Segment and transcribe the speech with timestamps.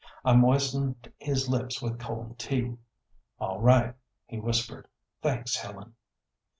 [0.25, 2.75] I moistened his lips with cold tea.
[3.37, 3.93] "All right,"
[4.25, 4.87] he whispered,
[5.21, 5.93] "thanks, Helen."